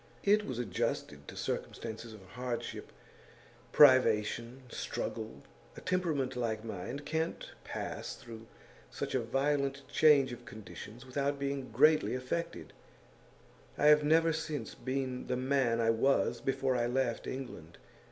It 0.23 0.47
was 0.47 0.57
adjusted 0.57 1.27
to 1.27 1.37
circumstances 1.37 2.11
of 2.11 2.25
hardship, 2.29 2.91
privation, 3.71 4.63
struggle. 4.69 5.43
A 5.77 5.81
temperament 5.81 6.35
like 6.35 6.63
mine 6.65 7.01
can't 7.01 7.51
pass 7.63 8.15
through 8.15 8.47
such 8.89 9.13
a 9.13 9.19
violent 9.21 9.87
change 9.87 10.31
of 10.31 10.43
conditions 10.43 11.05
without 11.05 11.37
being 11.37 11.69
greatly 11.69 12.15
affected; 12.15 12.73
I 13.77 13.89
have 13.89 14.03
never 14.03 14.33
since 14.33 14.73
been 14.73 15.27
the 15.27 15.37
man 15.37 15.79
I 15.79 15.91
was 15.91 16.41
before 16.41 16.75
I 16.75 16.87
left 16.87 17.27
England. 17.27 17.77